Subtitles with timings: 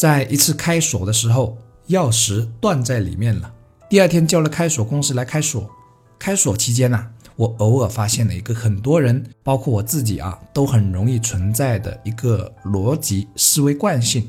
[0.00, 1.58] 在一次开锁的时候，
[1.88, 3.52] 钥匙断在里面了。
[3.90, 5.70] 第二天叫了开锁公司来开锁。
[6.18, 7.06] 开锁期间呢，
[7.36, 14.26] 我偶尔发现了一个很多人，包括我自己啊，都很容易存在的一个逻辑思维惯性，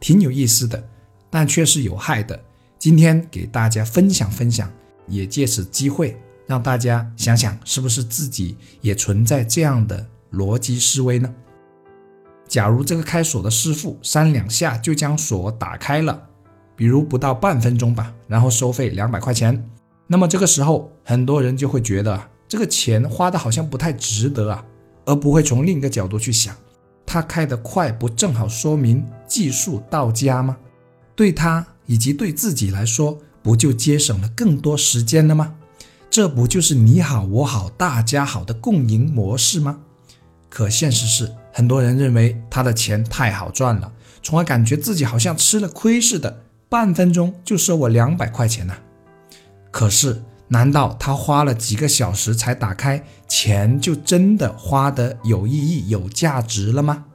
[0.00, 0.82] 挺有意思的，
[1.30, 2.40] 但却是有害的。
[2.76, 4.68] 今天给大家分享分享，
[5.06, 11.32] 也借此机会让大家想想，是不是自己也存在这样的逻辑思维呢？
[12.46, 16.22] 假如这个开锁的师傅三两下就将锁打开了，
[16.76, 19.68] 比如不到半分钟吧，然后收费两百块钱，
[20.06, 24.64] 那么这个时候很多人就会觉得这个钱花的好像不太值得啊，
[25.06, 26.54] 而不会从另一个角度去想，
[27.06, 30.56] 他开得快不正好说明技术到家吗？
[31.16, 35.54] 对他以及对自己来说，不就节省了更多时间了吗？
[36.10, 39.80] 这不就是你好我好大家好的共赢模式吗？
[40.54, 48.72] 可现实是，很多人认为他的钱太好赚了，从而感觉自己好像吃了亏似的，半分钟就收我两百块钱呢。
[49.72, 57.06] 可是，难道他花了几个小时才打开，钱就真的花得有意义、有价值了吗？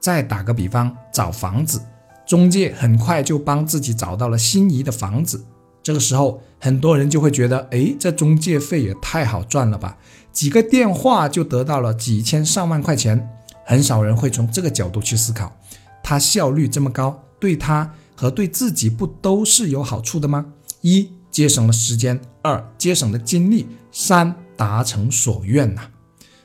[0.00, 1.78] 再打个比方，找房子，
[2.26, 5.44] 中介很快就帮自己找到了心仪的房子。
[5.88, 9.96] 这个时候，很多人就会觉得，哎，这中介费也太好赚了吧！
[10.34, 13.26] 几个电话就得到了几千上万块钱。
[13.64, 15.50] 很少人会从这个角度去思考，
[16.04, 20.52] 他效率这么高，对他和对自己不都是有好处的吗？
[20.82, 25.88] 一节省了时间，二节省了精力，三达成所愿呐，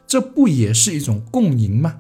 [0.07, 1.95] 这不也是一种共赢吗？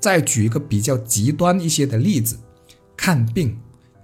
[0.00, 2.36] 再举一个比较极端一些的例子，
[2.96, 3.56] 看病。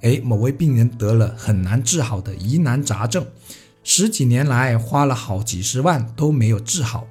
[0.05, 3.27] 哎，某位病人得了很难治好的疑难杂症，
[3.83, 7.07] 十几年来花了好几十万都没有治好，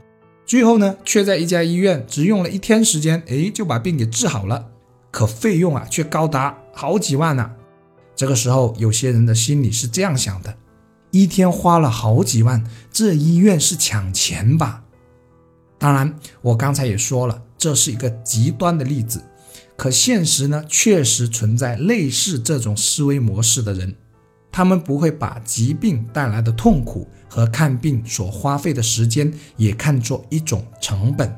[0.46, 4.70] 最后呢，却在一家医院只用了一天时间，哎，就把病给治好了。
[5.10, 7.52] 可费用啊，却高达好几万呢。
[8.16, 10.56] 这个时候，有些人的心里是这样想的：
[11.10, 14.84] 一天花了好几万，这医院是抢钱吧？
[15.80, 19.24] 当然，我刚才也说了，这是一个极端的例子。
[19.76, 23.96] 可现实呢，确实存在类似这种思维模式的人，
[24.52, 31.36] 他们不会把疾病带来的痛苦和看病所花费的时间也看作一种成本。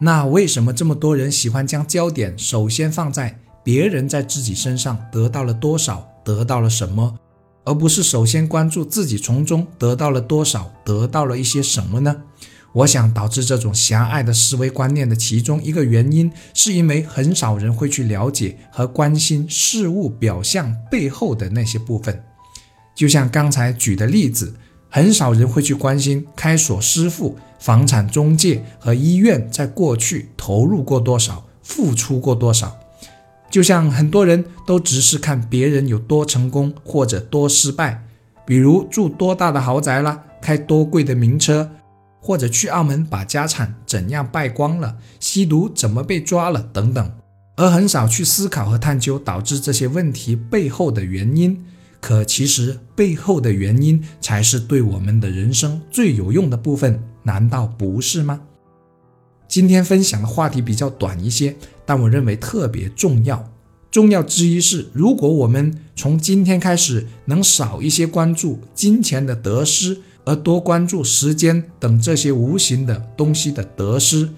[0.00, 7.18] 那为什么这么多人喜欢将焦点首先放在别人在自己身上得到了多少、得到了什么，
[7.64, 12.22] 而不是首先关注自己从中得到了多少、得到了一些什么呢？
[12.78, 22.22] 我想导致这种狭隘的思维观念的其中一个原因，是因为很少人会去了解和关心事物表象背后的那些部分。
[22.94, 24.54] 就像刚才举的例子，
[24.88, 32.76] 很少人会去关心开锁师傅、房产中介和医院在过去投入过多少、付出过多少。
[33.50, 38.04] 就像很多人都只是看别人有多成功或者多失败，
[38.46, 41.72] 比如住多大的豪宅啦，开多贵的名车。
[42.20, 47.12] 或者去澳门把家产怎样败光了，吸毒怎么被抓了等等，
[47.56, 51.64] 而很少去思考和探究导致这些问题背后的原因。
[52.00, 58.40] 可其实背后的原因才是对我们的人生最有用的部分，难道不是吗？
[59.48, 63.50] 今天分享的话题比较短一些，但我认为特别重要。
[63.90, 70.02] 重要之一是，如果我们从今天开始能少一些关注金钱的得失。
[70.28, 74.28] 而多关注时间等这些无形的东西的得失，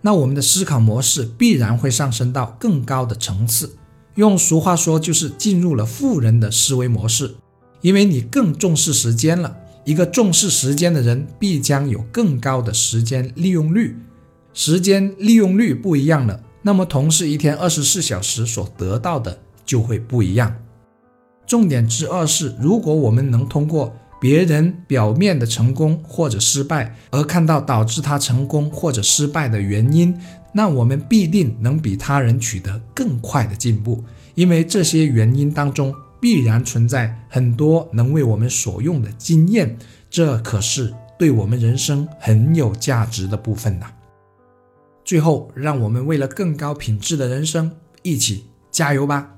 [0.00, 3.76] 那我们的思考模式必然会上升到更高的层次。
[4.16, 7.36] 用俗话说，就是进入了富人的思维模式。
[7.80, 13.96] 因为你更重视时间了，一个重视时间的人必将有更高的时间利用率。
[14.52, 20.56] 时间利用率不一样了，那么同是一天二十四小时所得到的就会不一样。
[21.46, 23.94] 重点之二是，如果我们能通过。
[24.20, 30.18] 别人表面的成功或者失败，而看到导致他成功或者失败的原因，
[30.52, 34.02] 那我们必定能比他人取得更快的进步，
[34.34, 39.76] 因为这些原因当中必然存在很多能为我们所用的经验，
[40.08, 43.86] 这可是对我们人生很有价值的部分呐。
[45.04, 47.70] 最后，让我们为了更高品质的人生
[48.02, 49.35] 一起加油吧！